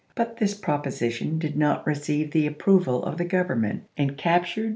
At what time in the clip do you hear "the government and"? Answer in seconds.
3.19-4.17